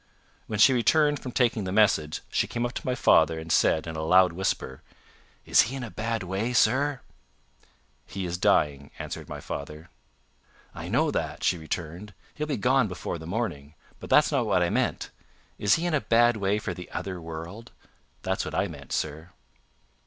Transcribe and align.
When 0.47 0.57
she 0.57 0.73
returned 0.73 1.19
from 1.19 1.31
taking 1.31 1.63
the 1.65 1.71
message, 1.71 2.21
she 2.31 2.47
came 2.47 2.65
up 2.65 2.73
to 2.73 2.85
my 2.87 2.95
father 2.95 3.37
and 3.39 3.51
said, 3.51 3.85
in 3.85 3.95
a 3.95 4.01
loud 4.01 4.33
whisper, 4.33 4.81
"Is 5.45 5.61
he 5.69 5.75
in 5.75 5.83
a 5.83 5.91
bad 5.91 6.23
way, 6.23 6.53
sir?" 6.53 7.01
"He 8.07 8.25
is 8.25 8.39
dying," 8.39 8.89
answered 8.97 9.29
my 9.29 9.39
father. 9.39 9.89
"I 10.73 10.87
know 10.89 11.11
that," 11.11 11.43
she 11.43 11.59
returned. 11.59 12.15
"He'll 12.33 12.47
be 12.47 12.57
gone 12.57 12.87
before 12.87 13.19
the 13.19 13.27
morning. 13.27 13.75
But 13.99 14.09
that's 14.09 14.31
not 14.31 14.47
what 14.47 14.63
I 14.63 14.71
meant. 14.71 15.11
Is 15.59 15.75
he 15.75 15.85
in 15.85 15.93
a 15.93 16.01
bad 16.01 16.35
way 16.35 16.57
for 16.57 16.73
the 16.73 16.89
other 16.89 17.21
world? 17.21 17.71
That's 18.23 18.43
what 18.43 18.55
I 18.55 18.67
meant, 18.67 18.91
sir." 18.93 19.29